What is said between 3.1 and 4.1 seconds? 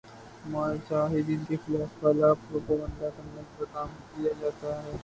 کرنے کا کام